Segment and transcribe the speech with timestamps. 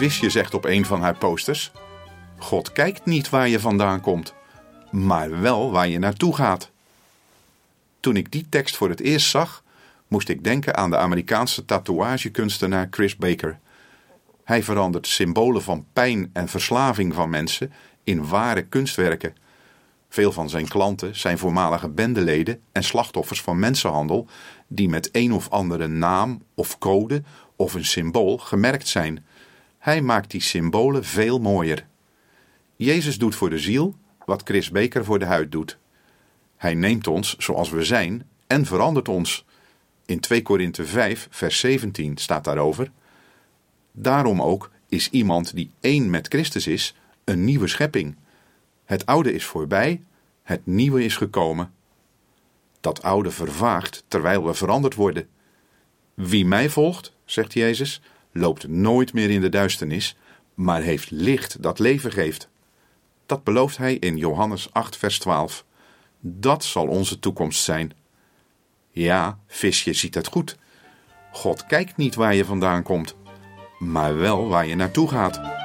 [0.00, 1.72] Wist je, zegt op een van haar posters:
[2.38, 4.34] God kijkt niet waar je vandaan komt,
[4.90, 6.70] maar wel waar je naartoe gaat.
[8.00, 9.64] Toen ik die tekst voor het eerst zag,
[10.08, 13.58] moest ik denken aan de Amerikaanse tatoeagekunstenaar Chris Baker.
[14.44, 17.72] Hij verandert symbolen van pijn en verslaving van mensen
[18.04, 19.36] in ware kunstwerken.
[20.08, 24.26] Veel van zijn klanten zijn voormalige bendeleden en slachtoffers van mensenhandel
[24.66, 27.22] die met een of andere naam of code
[27.56, 29.24] of een symbool gemerkt zijn.
[29.80, 31.86] Hij maakt die symbolen veel mooier.
[32.76, 33.94] Jezus doet voor de ziel
[34.24, 35.78] wat Chris Baker voor de huid doet.
[36.56, 39.44] Hij neemt ons zoals we zijn en verandert ons.
[40.06, 42.90] In 2 Korinthe 5, vers 17 staat daarover:
[43.92, 46.94] Daarom ook is iemand die één met Christus is,
[47.24, 48.16] een nieuwe schepping.
[48.84, 50.02] Het oude is voorbij,
[50.42, 51.72] het nieuwe is gekomen.
[52.80, 55.28] Dat oude vervaagt terwijl we veranderd worden.
[56.14, 58.00] Wie mij volgt, zegt Jezus,
[58.32, 60.16] loopt nooit meer in de duisternis,
[60.54, 62.48] maar heeft licht dat leven geeft.
[63.26, 65.64] Dat belooft hij in Johannes 8, vers 12.
[66.20, 67.92] Dat zal onze toekomst zijn.
[68.90, 70.56] Ja, visje ziet het goed.
[71.32, 73.16] God kijkt niet waar je vandaan komt,
[73.78, 75.59] maar wel waar je naartoe gaat.